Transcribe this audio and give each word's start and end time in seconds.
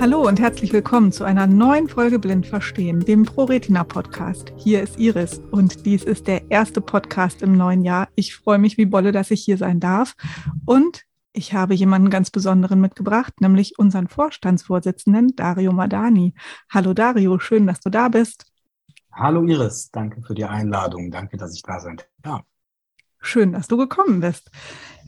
Hallo 0.00 0.26
und 0.26 0.40
herzlich 0.40 0.72
willkommen 0.72 1.12
zu 1.12 1.24
einer 1.24 1.46
neuen 1.46 1.88
Folge 1.88 2.18
Blind 2.18 2.46
Verstehen, 2.46 3.00
dem 3.00 3.24
ProRetina 3.24 3.84
Podcast. 3.84 4.52
Hier 4.56 4.82
ist 4.82 4.98
Iris 4.98 5.40
und 5.50 5.86
dies 5.86 6.02
ist 6.02 6.26
der 6.26 6.50
erste 6.50 6.80
Podcast 6.80 7.42
im 7.42 7.56
neuen 7.56 7.82
Jahr. 7.82 8.08
Ich 8.14 8.34
freue 8.34 8.58
mich 8.58 8.78
wie 8.78 8.86
Bolle, 8.86 9.12
dass 9.12 9.30
ich 9.30 9.44
hier 9.44 9.58
sein 9.58 9.80
darf. 9.80 10.14
Und 10.66 11.04
ich 11.32 11.54
habe 11.54 11.74
jemanden 11.74 12.10
ganz 12.10 12.30
Besonderen 12.30 12.80
mitgebracht, 12.80 13.40
nämlich 13.40 13.78
unseren 13.78 14.08
Vorstandsvorsitzenden 14.08 15.36
Dario 15.36 15.72
Madani. 15.72 16.34
Hallo 16.68 16.94
Dario, 16.94 17.38
schön, 17.38 17.66
dass 17.66 17.78
du 17.78 17.90
da 17.90 18.08
bist. 18.08 18.47
Hallo 19.12 19.44
Iris, 19.44 19.90
danke 19.90 20.22
für 20.22 20.34
die 20.34 20.44
Einladung. 20.44 21.10
Danke, 21.10 21.36
dass 21.36 21.54
ich 21.54 21.62
da 21.62 21.80
sein 21.80 22.00
darf. 22.22 22.42
Schön, 23.20 23.52
dass 23.52 23.66
du 23.66 23.76
gekommen 23.76 24.20
bist. 24.20 24.50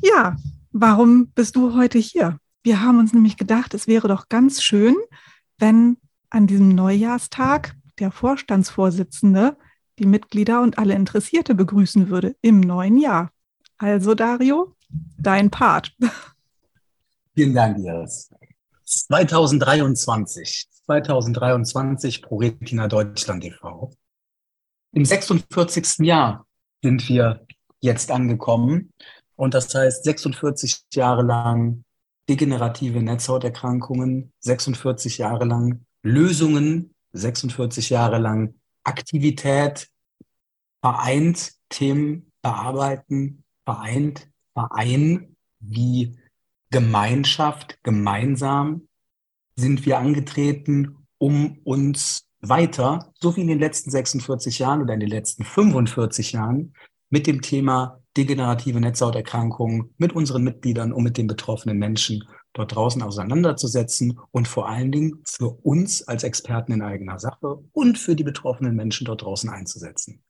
Ja, 0.02 0.36
warum 0.72 1.28
bist 1.28 1.56
du 1.56 1.74
heute 1.74 1.98
hier? 1.98 2.38
Wir 2.62 2.82
haben 2.82 2.98
uns 2.98 3.12
nämlich 3.12 3.36
gedacht, 3.36 3.72
es 3.72 3.86
wäre 3.86 4.08
doch 4.08 4.28
ganz 4.28 4.62
schön, 4.62 4.96
wenn 5.58 5.96
an 6.28 6.46
diesem 6.46 6.68
Neujahrstag 6.70 7.74
der 7.98 8.10
Vorstandsvorsitzende 8.10 9.56
die 9.98 10.06
Mitglieder 10.06 10.62
und 10.62 10.78
alle 10.78 10.94
Interessierte 10.94 11.54
begrüßen 11.54 12.08
würde 12.08 12.34
im 12.40 12.60
neuen 12.60 12.98
Jahr. 12.98 13.30
Also 13.78 14.14
Dario, 14.14 14.74
dein 15.18 15.50
Part. 15.50 15.96
Vielen 17.34 17.54
Dank, 17.54 17.78
Iris. 17.78 18.30
2023, 18.84 20.68
2023 20.90 22.20
ProRetina 22.20 22.88
Deutschland 22.88 23.44
e.V. 23.44 23.92
Im 24.92 25.04
46. 25.04 25.98
Jahr 26.04 26.46
sind 26.82 27.08
wir 27.08 27.46
jetzt 27.80 28.10
angekommen 28.10 28.92
und 29.36 29.54
das 29.54 29.72
heißt 29.72 30.02
46 30.02 30.86
Jahre 30.92 31.22
lang 31.22 31.84
degenerative 32.28 33.00
Netzhauterkrankungen, 33.00 34.32
46 34.40 35.18
Jahre 35.18 35.44
lang 35.44 35.86
Lösungen, 36.02 36.92
46 37.12 37.90
Jahre 37.90 38.18
lang 38.18 38.54
Aktivität, 38.82 39.86
vereint 40.80 41.52
Themen 41.68 42.32
bearbeiten, 42.42 43.44
vereint 43.64 44.28
Verein 44.54 45.36
wie 45.60 46.16
Gemeinschaft, 46.70 47.78
gemeinsam 47.84 48.88
sind 49.60 49.86
wir 49.86 49.98
angetreten, 49.98 50.96
um 51.18 51.58
uns 51.64 52.24
weiter, 52.40 53.12
so 53.20 53.36
wie 53.36 53.42
in 53.42 53.48
den 53.48 53.58
letzten 53.58 53.90
46 53.90 54.58
Jahren 54.58 54.82
oder 54.82 54.94
in 54.94 55.00
den 55.00 55.10
letzten 55.10 55.44
45 55.44 56.32
Jahren, 56.32 56.74
mit 57.10 57.26
dem 57.26 57.42
Thema 57.42 58.00
degenerative 58.16 58.80
Netzhauterkrankungen 58.80 59.94
mit 59.98 60.14
unseren 60.14 60.42
Mitgliedern 60.42 60.92
und 60.92 61.04
mit 61.04 61.16
den 61.16 61.26
betroffenen 61.26 61.78
Menschen 61.78 62.24
dort 62.52 62.74
draußen 62.74 63.02
auseinanderzusetzen 63.02 64.18
und 64.32 64.48
vor 64.48 64.68
allen 64.68 64.90
Dingen 64.90 65.22
für 65.24 65.48
uns 65.48 66.06
als 66.08 66.24
Experten 66.24 66.72
in 66.72 66.82
eigener 66.82 67.20
Sache 67.20 67.58
und 67.72 67.98
für 67.98 68.16
die 68.16 68.24
betroffenen 68.24 68.74
Menschen 68.74 69.04
dort 69.04 69.22
draußen 69.22 69.48
einzusetzen. 69.48 70.24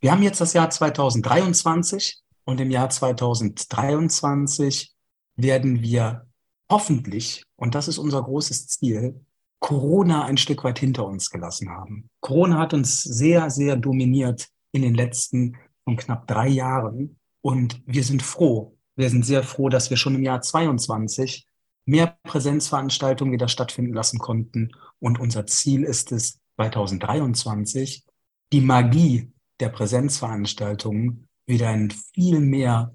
Wir 0.00 0.12
haben 0.12 0.22
jetzt 0.22 0.40
das 0.40 0.54
Jahr 0.54 0.70
2023 0.70 2.22
und 2.44 2.60
im 2.60 2.70
Jahr 2.70 2.88
2023 2.88 4.94
werden 5.36 5.82
wir 5.82 6.26
hoffentlich, 6.70 7.42
und 7.58 7.74
das 7.74 7.88
ist 7.88 7.98
unser 7.98 8.22
großes 8.22 8.68
Ziel, 8.68 9.20
Corona 9.58 10.24
ein 10.24 10.36
Stück 10.36 10.62
weit 10.62 10.78
hinter 10.78 11.04
uns 11.04 11.30
gelassen 11.30 11.68
haben. 11.70 12.08
Corona 12.20 12.58
hat 12.58 12.72
uns 12.72 13.02
sehr, 13.02 13.50
sehr 13.50 13.76
dominiert 13.76 14.48
in 14.72 14.82
den 14.82 14.94
letzten 14.94 15.56
von 15.84 15.96
knapp 15.96 16.28
drei 16.28 16.48
Jahren. 16.48 17.18
Und 17.40 17.82
wir 17.84 18.04
sind 18.04 18.22
froh, 18.22 18.76
wir 18.94 19.10
sind 19.10 19.26
sehr 19.26 19.42
froh, 19.42 19.68
dass 19.68 19.90
wir 19.90 19.96
schon 19.96 20.14
im 20.14 20.22
Jahr 20.22 20.40
22 20.40 21.46
mehr 21.86 22.16
Präsenzveranstaltungen 22.22 23.32
wieder 23.32 23.48
stattfinden 23.48 23.94
lassen 23.94 24.18
konnten. 24.20 24.70
Und 25.00 25.18
unser 25.18 25.46
Ziel 25.46 25.82
ist 25.82 26.12
es, 26.12 26.38
2023 26.56 28.04
die 28.52 28.60
Magie 28.60 29.32
der 29.60 29.68
Präsenzveranstaltungen 29.68 31.28
wieder 31.46 31.72
in 31.72 31.90
viel 31.90 32.40
mehr 32.40 32.94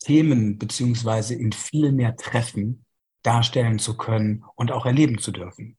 Themen 0.00 0.58
beziehungsweise 0.58 1.34
in 1.34 1.52
viel 1.52 1.92
mehr 1.92 2.16
Treffen 2.16 2.84
darstellen 3.28 3.78
zu 3.78 3.94
können 3.94 4.42
und 4.54 4.72
auch 4.72 4.86
erleben 4.86 5.18
zu 5.18 5.32
dürfen. 5.32 5.76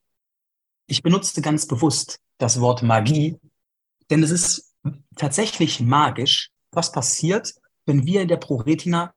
Ich 0.86 1.02
benutze 1.02 1.42
ganz 1.42 1.66
bewusst 1.66 2.20
das 2.38 2.62
Wort 2.62 2.84
Magie, 2.84 3.38
denn 4.12 4.22
es 4.22 4.30
ist 4.30 4.76
tatsächlich 5.16 5.80
magisch, 5.80 6.52
was 6.72 6.92
passiert, 6.92 7.56
wenn 7.88 8.06
wir 8.06 8.22
in 8.22 8.28
der 8.28 8.38
ProRetina 8.38 9.16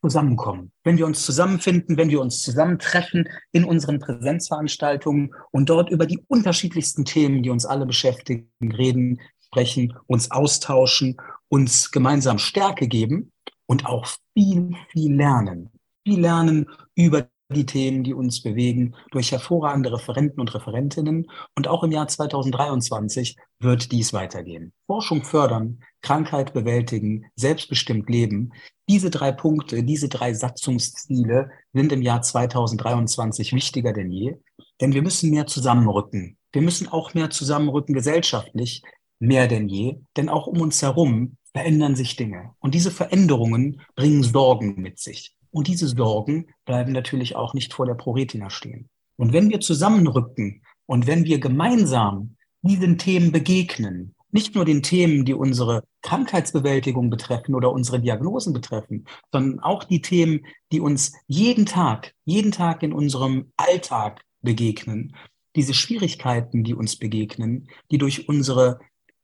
zusammenkommen, 0.00 0.72
wenn 0.82 0.98
wir 0.98 1.06
uns 1.06 1.24
zusammenfinden, 1.24 1.96
wenn 1.96 2.10
wir 2.10 2.20
uns 2.20 2.42
zusammentreffen 2.42 3.28
in 3.52 3.64
unseren 3.64 4.00
Präsenzveranstaltungen 4.00 5.32
und 5.52 5.68
dort 5.70 5.88
über 5.88 6.06
die 6.06 6.20
unterschiedlichsten 6.26 7.04
Themen, 7.04 7.44
die 7.44 7.50
uns 7.50 7.64
alle 7.64 7.86
beschäftigen, 7.86 8.50
reden, 8.60 9.20
sprechen, 9.46 9.96
uns 10.08 10.32
austauschen, 10.32 11.16
uns 11.48 11.92
gemeinsam 11.92 12.38
Stärke 12.38 12.88
geben 12.88 13.30
und 13.66 13.86
auch 13.86 14.06
viel, 14.34 14.74
viel 14.90 15.14
lernen. 15.14 15.70
Viel 16.04 16.20
lernen 16.20 16.66
über 16.96 17.28
die 17.54 17.66
Themen, 17.66 18.04
die 18.04 18.14
uns 18.14 18.42
bewegen, 18.42 18.94
durch 19.10 19.32
hervorragende 19.32 19.92
Referenten 19.92 20.40
und 20.40 20.54
Referentinnen. 20.54 21.26
Und 21.56 21.68
auch 21.68 21.82
im 21.82 21.92
Jahr 21.92 22.08
2023 22.08 23.36
wird 23.60 23.90
dies 23.90 24.12
weitergehen. 24.12 24.72
Forschung 24.86 25.24
fördern, 25.24 25.80
Krankheit 26.02 26.52
bewältigen, 26.52 27.24
selbstbestimmt 27.36 28.10
leben. 28.10 28.52
Diese 28.88 29.10
drei 29.10 29.32
Punkte, 29.32 29.82
diese 29.82 30.08
drei 30.08 30.34
Satzungsziele 30.34 31.50
sind 31.72 31.92
im 31.92 32.02
Jahr 32.02 32.22
2023 32.22 33.52
wichtiger 33.52 33.92
denn 33.92 34.10
je, 34.12 34.36
denn 34.80 34.92
wir 34.92 35.02
müssen 35.02 35.30
mehr 35.30 35.46
zusammenrücken. 35.46 36.36
Wir 36.52 36.62
müssen 36.62 36.88
auch 36.88 37.14
mehr 37.14 37.30
zusammenrücken 37.30 37.94
gesellschaftlich, 37.94 38.82
mehr 39.18 39.48
denn 39.48 39.68
je, 39.68 39.96
denn 40.16 40.28
auch 40.28 40.46
um 40.46 40.60
uns 40.60 40.82
herum 40.82 41.36
verändern 41.52 41.96
sich 41.96 42.16
Dinge. 42.16 42.54
Und 42.60 42.74
diese 42.74 42.90
Veränderungen 42.90 43.80
bringen 43.96 44.22
Sorgen 44.22 44.80
mit 44.80 44.98
sich. 44.98 45.34
Und 45.58 45.66
diese 45.66 45.88
Sorgen 45.88 46.46
bleiben 46.66 46.92
natürlich 46.92 47.34
auch 47.34 47.52
nicht 47.52 47.74
vor 47.74 47.84
der 47.84 47.94
ProRetina 47.94 48.48
stehen. 48.48 48.88
Und 49.16 49.32
wenn 49.32 49.50
wir 49.50 49.58
zusammenrücken 49.58 50.62
und 50.86 51.08
wenn 51.08 51.24
wir 51.24 51.40
gemeinsam 51.40 52.36
diesen 52.62 52.96
Themen 52.96 53.32
begegnen, 53.32 54.14
nicht 54.30 54.54
nur 54.54 54.64
den 54.64 54.84
Themen, 54.84 55.24
die 55.24 55.34
unsere 55.34 55.82
Krankheitsbewältigung 56.02 57.10
betreffen 57.10 57.56
oder 57.56 57.72
unsere 57.72 57.98
Diagnosen 57.98 58.52
betreffen, 58.52 59.06
sondern 59.32 59.58
auch 59.58 59.82
die 59.82 60.00
Themen, 60.00 60.46
die 60.70 60.78
uns 60.78 61.12
jeden 61.26 61.66
Tag, 61.66 62.14
jeden 62.24 62.52
Tag 62.52 62.84
in 62.84 62.92
unserem 62.92 63.50
Alltag 63.56 64.24
begegnen, 64.42 65.16
diese 65.56 65.74
Schwierigkeiten, 65.74 66.62
die 66.62 66.74
uns 66.74 66.94
begegnen, 66.94 67.68
die 67.90 67.98
durch 67.98 68.28
unsere 68.28 68.78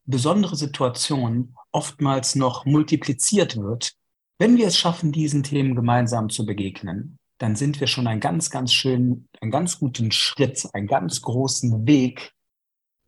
besondere 0.05 0.57
Situation 0.57 1.55
oftmals 1.71 2.35
noch 2.35 2.65
multipliziert 2.65 3.57
wird, 3.57 3.95
wenn 4.39 4.57
wir 4.57 4.67
es 4.67 4.77
schaffen, 4.77 5.13
diesen 5.13 5.43
Themen 5.43 5.75
gemeinsam 5.75 6.29
zu 6.29 6.45
begegnen, 6.45 7.19
dann 7.39 7.57
sind 7.57 7.81
wir 7.81 7.87
schon 7.87 8.07
einen 8.07 8.21
ganz, 8.21 8.51
ganz 8.51 8.73
schönen, 8.73 9.29
einen 9.41 9.51
ganz 9.51 9.79
guten 9.79 10.13
Schritt, 10.13 10.69
einen 10.73 10.87
ganz 10.87 11.21
großen 11.23 11.87
Weg 11.87 12.33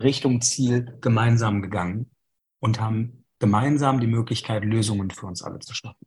Richtung 0.03 0.41
Ziel 0.41 0.99
gemeinsam 1.01 1.63
gegangen 1.63 2.11
und 2.61 2.81
haben 2.81 3.25
gemeinsam 3.39 4.01
die 4.01 4.07
Möglichkeit, 4.07 4.65
Lösungen 4.65 5.11
für 5.11 5.27
uns 5.27 5.43
alle 5.43 5.59
zu 5.59 5.75
schaffen. 5.75 6.07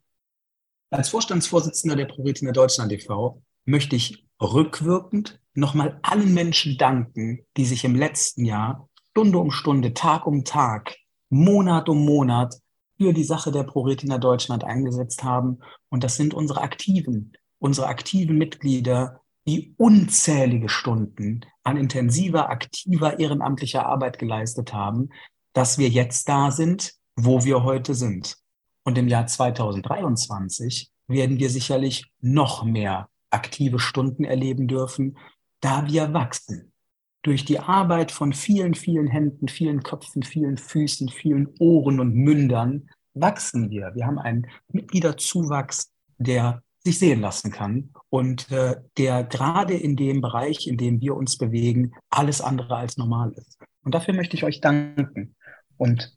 Als 0.90 1.08
Vorstandsvorsitzender 1.08 1.96
der 1.96 2.06
ProRetina 2.06 2.52
Deutschland 2.52 2.92
e.V. 2.92 3.42
möchte 3.64 3.96
ich 3.96 4.26
rückwirkend 4.40 5.40
nochmal 5.54 5.98
allen 6.02 6.34
Menschen 6.34 6.78
danken, 6.78 7.46
die 7.56 7.64
sich 7.64 7.84
im 7.84 7.94
letzten 7.94 8.44
Jahr 8.44 8.88
Stunde 9.10 9.38
um 9.38 9.50
Stunde, 9.50 9.94
Tag 9.94 10.26
um 10.26 10.44
Tag, 10.44 10.96
Monat 11.28 11.88
um 11.88 12.04
Monat 12.04 12.56
für 13.00 13.14
die 13.14 13.24
Sache 13.24 13.50
der 13.50 13.62
ProRetina 13.62 14.18
Deutschland 14.18 14.62
eingesetzt 14.62 15.24
haben. 15.24 15.60
Und 15.88 16.04
das 16.04 16.16
sind 16.16 16.34
unsere 16.34 16.60
aktiven, 16.60 17.32
unsere 17.58 17.86
aktiven 17.86 18.36
Mitglieder, 18.36 19.22
die 19.46 19.74
unzählige 19.78 20.68
Stunden 20.68 21.40
an 21.62 21.78
intensiver, 21.78 22.50
aktiver, 22.50 23.18
ehrenamtlicher 23.18 23.86
Arbeit 23.86 24.18
geleistet 24.18 24.74
haben, 24.74 25.08
dass 25.54 25.78
wir 25.78 25.88
jetzt 25.88 26.28
da 26.28 26.50
sind, 26.50 26.92
wo 27.16 27.42
wir 27.42 27.64
heute 27.64 27.94
sind. 27.94 28.36
Und 28.84 28.98
im 28.98 29.08
Jahr 29.08 29.26
2023 29.26 30.90
werden 31.06 31.38
wir 31.38 31.48
sicherlich 31.48 32.12
noch 32.20 32.64
mehr 32.64 33.08
aktive 33.30 33.78
Stunden 33.78 34.24
erleben 34.24 34.68
dürfen, 34.68 35.16
da 35.60 35.86
wir 35.86 36.12
wachsen. 36.12 36.72
Durch 37.22 37.44
die 37.44 37.58
Arbeit 37.58 38.12
von 38.12 38.32
vielen, 38.32 38.74
vielen 38.74 39.06
Händen, 39.06 39.48
vielen 39.48 39.82
Köpfen, 39.82 40.22
vielen 40.22 40.56
Füßen, 40.56 41.08
vielen 41.10 41.48
Ohren 41.58 42.00
und 42.00 42.14
Mündern 42.14 42.88
wachsen 43.14 43.70
wir. 43.70 43.92
Wir 43.94 44.06
haben 44.06 44.18
einen 44.18 44.46
Mitgliederzuwachs, 44.72 45.92
der 46.18 46.62
sich 46.82 46.98
sehen 46.98 47.20
lassen 47.20 47.50
kann 47.50 47.90
und 48.08 48.50
äh, 48.50 48.76
der 48.96 49.24
gerade 49.24 49.74
in 49.74 49.96
dem 49.96 50.22
Bereich, 50.22 50.66
in 50.66 50.78
dem 50.78 51.00
wir 51.00 51.14
uns 51.14 51.36
bewegen, 51.36 51.92
alles 52.08 52.40
andere 52.40 52.76
als 52.76 52.96
normal 52.96 53.32
ist. 53.32 53.58
Und 53.82 53.94
dafür 53.94 54.14
möchte 54.14 54.36
ich 54.36 54.44
euch 54.44 54.60
danken. 54.60 55.36
Und 55.76 56.16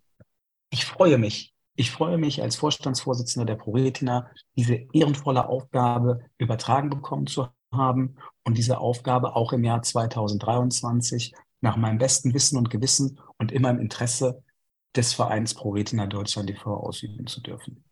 ich 0.70 0.86
freue 0.86 1.18
mich. 1.18 1.54
Ich 1.76 1.92
freue 1.92 2.18
mich 2.18 2.42
als 2.42 2.56
Vorstandsvorsitzender 2.56 3.46
der 3.46 3.56
ProRetina, 3.56 4.30
diese 4.56 4.86
ehrenvolle 4.94 5.48
Aufgabe 5.48 6.22
übertragen 6.38 6.90
bekommen 6.90 7.28
zu 7.28 7.48
haben 7.78 8.16
und 8.44 8.58
diese 8.58 8.80
Aufgabe 8.80 9.36
auch 9.36 9.54
im 9.54 9.64
Jahr 9.64 9.82
2023 9.82 11.34
nach 11.62 11.78
meinem 11.78 11.98
besten 11.98 12.34
Wissen 12.34 12.58
und 12.58 12.70
Gewissen 12.70 13.20
und 13.38 13.52
immer 13.52 13.70
im 13.70 13.80
Interesse 13.80 14.44
des 14.96 15.14
Vereins 15.14 15.54
ProRetina 15.54 16.08
Deutschland 16.08 16.50
e.V. 16.50 16.76
ausüben 16.76 17.26
zu 17.28 17.42
dürfen. 17.42 17.84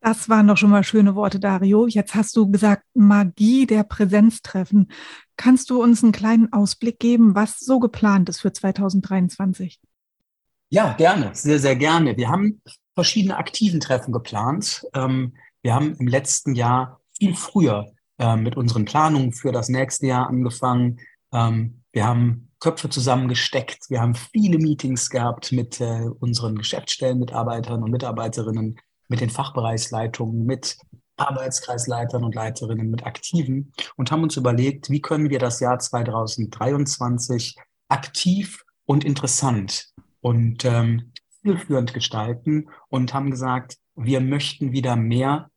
Das 0.00 0.28
waren 0.28 0.46
doch 0.46 0.56
schon 0.56 0.70
mal 0.70 0.84
schöne 0.84 1.16
Worte, 1.16 1.40
Dario. 1.40 1.88
Jetzt 1.88 2.14
hast 2.14 2.36
du 2.36 2.50
gesagt, 2.50 2.84
Magie 2.94 3.66
der 3.66 3.82
Präsenztreffen. 3.82 4.92
Kannst 5.36 5.70
du 5.70 5.82
uns 5.82 6.02
einen 6.02 6.12
kleinen 6.12 6.52
Ausblick 6.52 7.00
geben, 7.00 7.34
was 7.34 7.58
so 7.58 7.80
geplant 7.80 8.28
ist 8.28 8.40
für 8.40 8.52
2023? 8.52 9.80
Ja, 10.70 10.92
gerne, 10.94 11.30
sehr, 11.34 11.58
sehr 11.58 11.76
gerne. 11.76 12.16
Wir 12.16 12.28
haben 12.28 12.62
verschiedene 12.94 13.36
aktiven 13.36 13.80
Treffen 13.80 14.12
geplant. 14.12 14.86
Ähm, 14.94 15.34
wir 15.62 15.74
haben 15.74 15.96
im 15.96 16.06
letzten 16.06 16.54
Jahr 16.54 17.00
viel 17.16 17.34
früher 17.34 17.92
ähm, 18.18 18.42
mit 18.42 18.56
unseren 18.56 18.84
Planungen 18.84 19.32
für 19.32 19.52
das 19.52 19.68
nächste 19.68 20.06
Jahr 20.06 20.28
angefangen. 20.28 21.00
Ähm, 21.32 21.82
wir 21.92 22.06
haben 22.06 22.50
Köpfe 22.60 22.88
zusammengesteckt. 22.88 23.88
Wir 23.88 24.00
haben 24.00 24.14
viele 24.14 24.58
Meetings 24.58 25.10
gehabt 25.10 25.52
mit 25.52 25.80
äh, 25.80 26.08
unseren 26.20 26.56
Geschäftsstellenmitarbeitern 26.56 27.82
und 27.82 27.90
Mitarbeiterinnen 27.90 28.78
mit 29.08 29.20
den 29.20 29.30
Fachbereichsleitungen, 29.30 30.44
mit 30.44 30.76
Arbeitskreisleitern 31.16 32.24
und 32.24 32.34
Leiterinnen, 32.34 32.90
mit 32.90 33.04
Aktiven 33.04 33.72
und 33.96 34.10
haben 34.10 34.22
uns 34.22 34.36
überlegt, 34.36 34.90
wie 34.90 35.00
können 35.00 35.30
wir 35.30 35.38
das 35.38 35.60
Jahr 35.60 35.78
2023 35.78 37.56
aktiv 37.88 38.64
und 38.84 39.04
interessant 39.04 39.88
und 40.20 40.64
ähm, 40.64 41.12
zielführend 41.42 41.94
gestalten 41.94 42.68
und 42.88 43.14
haben 43.14 43.30
gesagt, 43.30 43.78
wir 43.94 44.20
möchten 44.20 44.72
wieder 44.72 44.96
mehr 44.96 45.50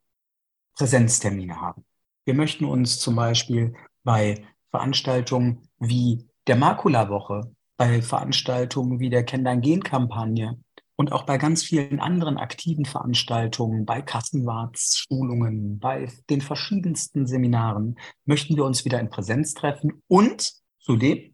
Präsenztermine 0.75 1.59
haben. 1.59 1.85
Wir 2.31 2.37
möchten 2.37 2.63
uns 2.63 2.97
zum 2.97 3.17
Beispiel 3.17 3.73
bei 4.05 4.41
Veranstaltungen 4.69 5.67
wie 5.79 6.29
der 6.47 6.55
Makula-Woche, 6.55 7.51
bei 7.75 8.01
Veranstaltungen 8.01 9.01
wie 9.01 9.09
der 9.09 9.25
Kenn 9.25 9.43
dein 9.43 9.59
Gen-Kampagne, 9.59 10.57
und 10.95 11.11
auch 11.11 11.23
bei 11.23 11.37
ganz 11.37 11.61
vielen 11.61 11.99
anderen 11.99 12.37
aktiven 12.37 12.85
Veranstaltungen, 12.85 13.85
bei 13.85 14.01
Kassenwartsschulungen, 14.01 15.79
bei 15.79 16.09
den 16.29 16.39
verschiedensten 16.39 17.27
Seminaren 17.27 17.99
möchten 18.23 18.55
wir 18.55 18.63
uns 18.63 18.85
wieder 18.85 19.01
in 19.01 19.09
Präsenz 19.09 19.53
treffen 19.53 20.01
und 20.07 20.53
zudem 20.79 21.33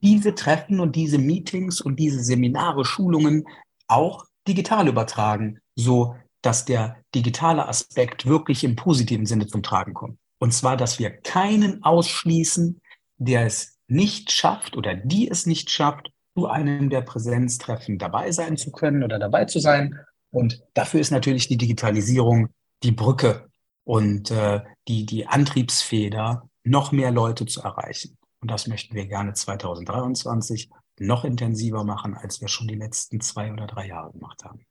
diese 0.00 0.36
Treffen 0.36 0.78
und 0.78 0.94
diese 0.94 1.18
Meetings 1.18 1.80
und 1.80 1.98
diese 1.98 2.22
Seminare, 2.22 2.84
Schulungen 2.84 3.42
auch 3.88 4.24
digital 4.46 4.86
übertragen, 4.86 5.58
so 5.74 6.14
dass 6.40 6.66
der 6.66 6.98
digitale 7.16 7.66
Aspekt 7.66 8.26
wirklich 8.26 8.62
im 8.62 8.76
positiven 8.76 9.26
Sinne 9.26 9.48
zum 9.48 9.64
Tragen 9.64 9.92
kommt. 9.92 10.20
Und 10.38 10.52
zwar, 10.52 10.76
dass 10.76 10.98
wir 10.98 11.10
keinen 11.10 11.82
ausschließen, 11.82 12.80
der 13.18 13.46
es 13.46 13.78
nicht 13.88 14.32
schafft 14.32 14.76
oder 14.76 14.94
die 14.94 15.30
es 15.30 15.46
nicht 15.46 15.70
schafft, 15.70 16.10
zu 16.36 16.46
einem 16.46 16.90
der 16.90 17.00
Präsenztreffen 17.00 17.98
dabei 17.98 18.30
sein 18.30 18.56
zu 18.56 18.70
können 18.70 19.02
oder 19.02 19.18
dabei 19.18 19.46
zu 19.46 19.58
sein. 19.58 19.98
Und 20.30 20.62
dafür 20.74 21.00
ist 21.00 21.10
natürlich 21.10 21.48
die 21.48 21.56
Digitalisierung 21.56 22.48
die 22.82 22.92
Brücke 22.92 23.48
und 23.84 24.30
äh, 24.30 24.60
die, 24.88 25.06
die 25.06 25.26
Antriebsfeder, 25.26 26.48
noch 26.64 26.92
mehr 26.92 27.12
Leute 27.12 27.46
zu 27.46 27.62
erreichen. 27.62 28.18
Und 28.40 28.50
das 28.50 28.66
möchten 28.66 28.94
wir 28.94 29.06
gerne 29.06 29.32
2023 29.32 30.68
noch 30.98 31.24
intensiver 31.24 31.84
machen, 31.84 32.14
als 32.14 32.40
wir 32.40 32.48
schon 32.48 32.66
die 32.66 32.74
letzten 32.74 33.20
zwei 33.20 33.52
oder 33.52 33.66
drei 33.66 33.86
Jahre 33.86 34.12
gemacht 34.12 34.44
haben. 34.44 34.66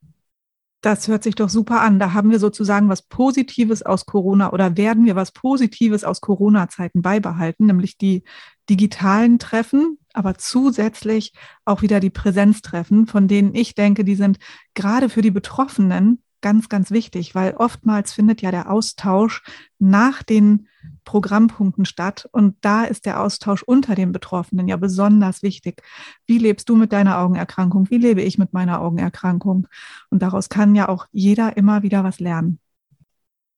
Das 0.86 1.08
hört 1.08 1.24
sich 1.24 1.34
doch 1.34 1.50
super 1.50 1.82
an. 1.82 1.98
Da 1.98 2.14
haben 2.14 2.30
wir 2.30 2.38
sozusagen 2.38 2.90
was 2.90 3.02
Positives 3.02 3.82
aus 3.82 4.06
Corona 4.06 4.54
oder 4.54 4.78
werden 4.78 5.04
wir 5.06 5.16
was 5.16 5.32
Positives 5.32 6.04
aus 6.04 6.22
Corona-Zeiten 6.22 7.02
beibehalten, 7.02 7.66
nämlich 7.66 7.98
die 7.98 8.24
digitalen 8.70 9.40
Treffen, 9.40 9.98
aber 10.14 10.36
zusätzlich 10.36 11.34
auch 11.66 11.82
wieder 11.82 12.00
die 12.00 12.12
Präsenztreffen, 12.12 13.08
von 13.08 13.28
denen 13.28 13.56
ich 13.56 13.74
denke, 13.74 14.04
die 14.04 14.14
sind 14.14 14.38
gerade 14.76 15.10
für 15.10 15.24
die 15.24 15.32
Betroffenen 15.32 16.22
ganz, 16.42 16.70
ganz 16.70 16.92
wichtig, 16.92 17.34
weil 17.34 17.56
oftmals 17.56 18.14
findet 18.14 18.44
ja 18.44 18.52
der 18.52 18.70
Austausch 18.70 19.42
nach 19.80 20.22
den 20.22 20.68
Programmpunkten 21.06 21.86
statt 21.86 22.28
und 22.32 22.58
da 22.62 22.84
ist 22.84 23.06
der 23.06 23.22
Austausch 23.22 23.64
unter 23.64 23.96
den 23.96 24.12
Betroffenen 24.12 24.68
ja 24.68 24.76
besonders 24.76 25.44
wichtig. 25.44 25.82
Wie 26.26 26.38
lebst 26.38 26.68
du 26.68 26.76
mit 26.76 26.92
deiner 26.92 27.20
Augenerkrankung? 27.20 27.90
Wie 27.90 27.98
lebe 27.98 28.22
ich 28.22 28.38
mit 28.38 28.52
meiner 28.52 28.82
Augenerkrankung? 28.82 29.68
Und 30.10 30.22
daraus 30.22 30.50
kann 30.50 30.76
ja 30.76 30.90
auch 30.90 31.06
jeder 31.12 31.56
immer 31.56 31.84
wieder 31.84 32.04
was 32.04 32.20
lernen. 32.20 32.60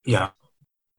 Ja, 0.04 0.32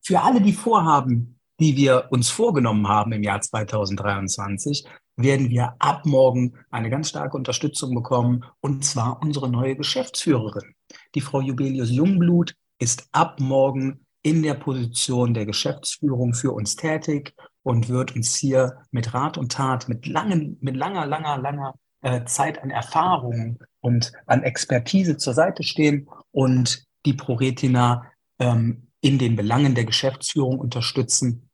für 0.02 0.22
alle 0.22 0.42
die 0.42 0.54
Vorhaben, 0.54 1.40
die 1.60 1.78
wir 1.78 2.08
uns 2.10 2.30
vorgenommen 2.30 2.88
haben 2.88 3.12
im 3.12 3.24
Jahr 3.24 3.42
2023, 3.42 4.86
werden 5.18 5.50
wir 5.50 5.76
ab 5.80 6.06
morgen 6.06 6.54
eine 6.72 6.90
ganz 6.90 7.10
starke 7.10 7.36
Unterstützung 7.36 7.94
bekommen, 7.94 8.46
und 8.62 8.86
zwar 8.86 9.22
unsere 9.22 9.50
neue 9.50 9.76
Geschäftsführerin. 9.76 10.74
Die 11.16 11.22
Frau 11.22 11.42
Jubelius 11.42 11.92
Jungblut 11.92 12.56
ist 12.80 13.10
ab 13.12 13.40
morgen 13.40 14.06
in 14.30 14.44
der 14.44 14.54
Position 14.54 15.34
der 15.34 15.48
Geschäftsführung 15.48 16.36
für 16.36 16.52
uns 16.52 16.76
tätig 16.76 17.34
und 17.64 17.90
wird 17.90 18.16
uns 18.16 18.36
hier 18.36 18.84
mit 18.92 19.12
Rat 19.16 19.40
und 19.40 19.52
Tat, 19.52 19.90
mit 19.90 20.06
langen, 20.06 20.60
mit 20.62 20.76
langer, 20.76 21.08
langer, 21.08 21.40
langer 21.40 21.74
äh, 22.04 22.24
Zeit 22.26 22.62
an 22.62 22.70
Erfahrung 22.70 23.58
und 23.82 24.12
an 24.28 24.44
Expertise 24.44 25.18
zur 25.18 25.34
Seite 25.34 25.64
stehen 25.64 26.08
und 26.30 26.86
die 27.08 27.14
ProRetina 27.14 28.06
ähm, 28.38 28.88
in 29.02 29.18
den 29.18 29.36
Belangen 29.36 29.74
der 29.74 29.86
Geschäftsführung 29.86 30.60
unterstützen. 30.60 31.50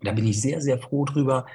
Da 0.00 0.12
bin 0.12 0.26
ich 0.26 0.42
sehr, 0.42 0.60
sehr 0.60 0.78
froh 0.78 1.06
drüber, 1.06 1.46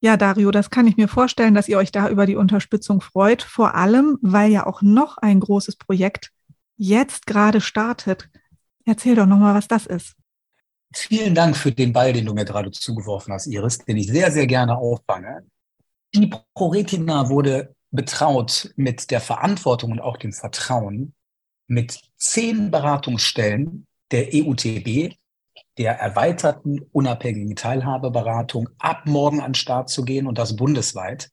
ja, 0.00 0.18
Dario, 0.18 0.50
das 0.50 0.68
kann 0.68 0.86
ich 0.86 0.98
mir 0.98 1.08
vorstellen, 1.08 1.54
dass 1.54 1.66
ihr 1.66 1.78
euch 1.78 1.90
da 1.90 2.10
über 2.10 2.26
die 2.26 2.36
Unterstützung 2.36 3.00
freut, 3.00 3.42
vor 3.42 3.74
allem, 3.74 4.18
weil 4.20 4.50
ja 4.50 4.66
auch 4.66 4.82
noch 4.82 5.16
ein 5.16 5.40
großes 5.40 5.76
Projekt 5.76 6.30
jetzt 6.76 7.26
gerade 7.26 7.62
startet. 7.62 8.28
Erzähl 8.84 9.14
doch 9.14 9.26
nochmal, 9.26 9.54
was 9.54 9.68
das 9.68 9.86
ist. 9.86 10.14
Vielen 10.94 11.34
Dank 11.34 11.56
für 11.56 11.72
den 11.72 11.92
Ball, 11.92 12.12
den 12.12 12.26
du 12.26 12.34
mir 12.34 12.44
gerade 12.44 12.70
zugeworfen 12.70 13.32
hast, 13.32 13.46
Iris, 13.46 13.78
den 13.78 13.96
ich 13.96 14.06
sehr, 14.06 14.30
sehr 14.30 14.46
gerne 14.46 14.76
auffange. 14.76 15.44
Die 16.14 16.30
ProRetina 16.54 17.28
wurde 17.28 17.74
betraut 17.90 18.72
mit 18.76 19.10
der 19.10 19.20
Verantwortung 19.20 19.92
und 19.92 20.00
auch 20.00 20.16
dem 20.16 20.32
Vertrauen, 20.32 21.14
mit 21.66 22.00
zehn 22.16 22.70
Beratungsstellen 22.70 23.86
der 24.10 24.28
EUTB 24.32 25.14
der 25.78 25.98
erweiterten 25.98 26.80
unabhängigen 26.92 27.56
Teilhabeberatung 27.56 28.68
ab 28.78 29.06
morgen 29.06 29.40
an 29.40 29.50
den 29.50 29.54
Start 29.54 29.88
zu 29.88 30.04
gehen 30.04 30.26
und 30.26 30.38
das 30.38 30.56
bundesweit. 30.56 31.30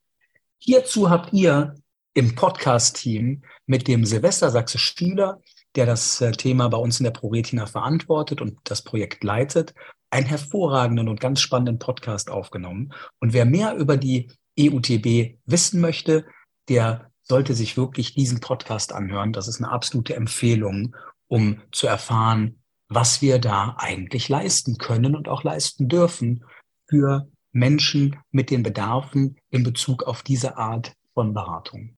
Hierzu 0.57 1.09
habt 1.09 1.33
ihr 1.33 1.75
im 2.13 2.35
Podcast-Team 2.35 3.43
mit 3.65 3.87
dem 3.87 4.05
Silvester 4.05 4.49
Sachse 4.49 4.79
Schüler, 4.79 5.39
der 5.75 5.85
das 5.85 6.21
äh, 6.21 6.31
Thema 6.31 6.67
bei 6.69 6.77
uns 6.77 6.99
in 6.99 7.05
der 7.05 7.11
ProRetina 7.11 7.65
verantwortet 7.65 8.41
und 8.41 8.57
das 8.63 8.81
Projekt 8.81 9.23
leitet, 9.23 9.73
einen 10.09 10.27
hervorragenden 10.27 11.07
und 11.07 11.19
ganz 11.19 11.39
spannenden 11.39 11.79
Podcast 11.79 12.29
aufgenommen. 12.29 12.93
Und 13.19 13.33
wer 13.33 13.45
mehr 13.45 13.75
über 13.75 13.97
die 13.97 14.31
EUTB 14.59 15.37
wissen 15.45 15.79
möchte, 15.79 16.25
der 16.67 17.11
sollte 17.23 17.53
sich 17.53 17.77
wirklich 17.77 18.13
diesen 18.13 18.41
Podcast 18.41 18.93
anhören. 18.93 19.31
Das 19.31 19.47
ist 19.47 19.61
eine 19.61 19.71
absolute 19.71 20.15
Empfehlung, 20.15 20.95
um 21.27 21.61
zu 21.71 21.87
erfahren, 21.87 22.61
was 22.89 23.21
wir 23.21 23.39
da 23.39 23.75
eigentlich 23.77 24.27
leisten 24.27 24.77
können 24.77 25.15
und 25.15 25.29
auch 25.29 25.43
leisten 25.43 25.87
dürfen 25.87 26.43
für 26.89 27.29
Menschen 27.53 28.17
mit 28.31 28.49
den 28.49 28.63
Bedarfen 28.63 29.37
in 29.49 29.63
Bezug 29.63 30.03
auf 30.03 30.23
diese 30.23 30.57
Art 30.57 30.93
von 31.13 31.33
Beratung. 31.33 31.95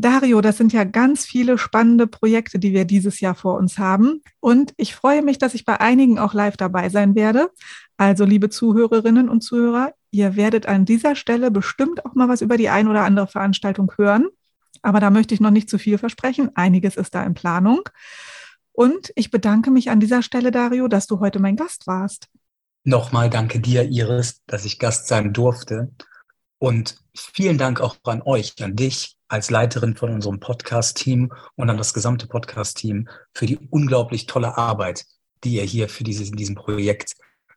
Dario, 0.00 0.40
das 0.40 0.56
sind 0.56 0.72
ja 0.72 0.84
ganz 0.84 1.24
viele 1.24 1.58
spannende 1.58 2.06
Projekte, 2.06 2.60
die 2.60 2.72
wir 2.72 2.84
dieses 2.84 3.18
Jahr 3.18 3.34
vor 3.34 3.56
uns 3.56 3.78
haben. 3.78 4.22
Und 4.38 4.72
ich 4.76 4.94
freue 4.94 5.22
mich, 5.22 5.38
dass 5.38 5.54
ich 5.54 5.64
bei 5.64 5.80
einigen 5.80 6.20
auch 6.20 6.34
live 6.34 6.56
dabei 6.56 6.88
sein 6.88 7.16
werde. 7.16 7.50
Also, 7.96 8.24
liebe 8.24 8.48
Zuhörerinnen 8.48 9.28
und 9.28 9.40
Zuhörer, 9.40 9.92
ihr 10.12 10.36
werdet 10.36 10.66
an 10.66 10.84
dieser 10.84 11.16
Stelle 11.16 11.50
bestimmt 11.50 12.06
auch 12.06 12.14
mal 12.14 12.28
was 12.28 12.42
über 12.42 12.56
die 12.56 12.68
ein 12.68 12.86
oder 12.86 13.02
andere 13.02 13.26
Veranstaltung 13.26 13.92
hören. 13.98 14.28
Aber 14.82 15.00
da 15.00 15.10
möchte 15.10 15.34
ich 15.34 15.40
noch 15.40 15.50
nicht 15.50 15.68
zu 15.68 15.78
viel 15.78 15.98
versprechen. 15.98 16.50
Einiges 16.54 16.96
ist 16.96 17.16
da 17.16 17.24
in 17.24 17.34
Planung. 17.34 17.80
Und 18.70 19.10
ich 19.16 19.32
bedanke 19.32 19.72
mich 19.72 19.90
an 19.90 19.98
dieser 19.98 20.22
Stelle, 20.22 20.52
Dario, 20.52 20.86
dass 20.86 21.08
du 21.08 21.18
heute 21.18 21.40
mein 21.40 21.56
Gast 21.56 21.88
warst. 21.88 22.28
Nochmal 22.84 23.30
danke 23.30 23.58
dir, 23.58 23.82
Iris, 23.82 24.42
dass 24.46 24.64
ich 24.64 24.78
Gast 24.78 25.08
sein 25.08 25.32
durfte. 25.32 25.90
Und 26.58 26.96
vielen 27.14 27.58
Dank 27.58 27.80
auch 27.80 27.96
an 28.04 28.22
euch, 28.22 28.54
an 28.60 28.74
dich 28.74 29.16
als 29.28 29.50
Leiterin 29.50 29.96
von 29.96 30.10
unserem 30.10 30.40
Podcast-Team 30.40 31.32
und 31.54 31.70
an 31.70 31.76
das 31.76 31.94
gesamte 31.94 32.26
Podcast-Team 32.26 33.08
für 33.34 33.46
die 33.46 33.58
unglaublich 33.70 34.26
tolle 34.26 34.56
Arbeit, 34.56 35.04
die 35.44 35.56
ihr 35.56 35.64
hier 35.64 35.88
für 35.88 36.04
dieses, 36.04 36.30
in 36.30 36.36
diesem 36.36 36.54
Projekt 36.54 37.14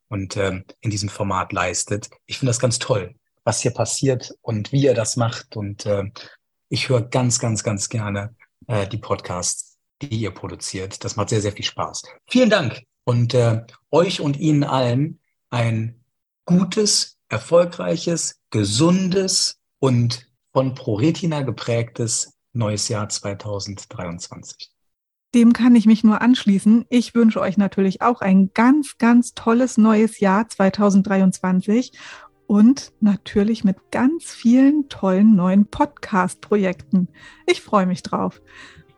und 0.09 0.37
ähm, 0.37 0.65
in 0.81 0.91
diesem 0.91 1.09
Format 1.09 1.53
leistet. 1.53 2.09
Ich 2.25 2.37
finde 2.37 2.49
das 2.49 2.59
ganz 2.59 2.77
toll, 2.77 3.15
was 3.43 3.61
hier 3.61 3.71
passiert 3.71 4.35
und 4.41 4.71
wie 4.71 4.83
ihr 4.83 4.93
das 4.93 5.15
macht. 5.15 5.55
Und 5.55 5.85
äh, 5.85 6.03
ich 6.69 6.89
höre 6.89 7.01
ganz, 7.01 7.39
ganz, 7.39 7.63
ganz 7.63 7.89
gerne 7.89 8.35
äh, 8.67 8.87
die 8.87 8.97
Podcasts, 8.97 9.77
die 10.01 10.15
ihr 10.15 10.31
produziert. 10.31 11.03
Das 11.03 11.15
macht 11.15 11.29
sehr, 11.29 11.41
sehr 11.41 11.53
viel 11.53 11.65
Spaß. 11.65 12.03
Vielen 12.27 12.49
Dank 12.49 12.83
und 13.03 13.33
äh, 13.33 13.63
euch 13.89 14.21
und 14.21 14.37
Ihnen 14.37 14.63
allen 14.63 15.19
ein 15.49 16.03
gutes, 16.45 17.17
erfolgreiches, 17.31 18.41
gesundes 18.49 19.59
und 19.79 20.27
von 20.53 20.75
ProRetina 20.75 21.41
geprägtes 21.41 22.33
neues 22.53 22.89
Jahr 22.89 23.07
2023. 23.07 24.69
Dem 25.33 25.53
kann 25.53 25.75
ich 25.75 25.85
mich 25.85 26.03
nur 26.03 26.21
anschließen. 26.21 26.85
Ich 26.89 27.15
wünsche 27.15 27.39
euch 27.39 27.55
natürlich 27.55 28.01
auch 28.01 28.19
ein 28.19 28.51
ganz, 28.53 28.97
ganz 28.97 29.33
tolles 29.33 29.77
neues 29.77 30.19
Jahr 30.19 30.49
2023 30.49 31.93
und 32.47 32.91
natürlich 32.99 33.63
mit 33.63 33.77
ganz 33.91 34.25
vielen 34.25 34.89
tollen 34.89 35.33
neuen 35.33 35.67
Podcast-Projekten. 35.67 37.07
Ich 37.47 37.61
freue 37.61 37.85
mich 37.85 38.03
drauf. 38.03 38.41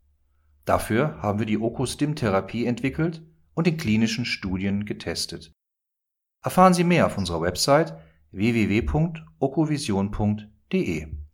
Dafür 0.67 1.23
haben 1.23 1.39
wir 1.39 1.47
die 1.47 1.57
Okostim-Therapie 1.57 2.67
entwickelt 2.67 3.23
und 3.55 3.67
in 3.67 3.79
klinischen 3.79 4.27
Studien 4.27 4.85
getestet. 4.85 5.51
Erfahren 6.43 6.75
Sie 6.75 6.85
mehr 6.85 7.07
auf 7.07 7.17
unserer 7.17 7.41
Website 7.41 7.99
www.okovision.de 8.33 11.26